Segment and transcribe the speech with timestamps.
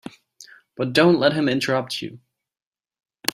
[0.75, 2.19] But don't let him interrupt you.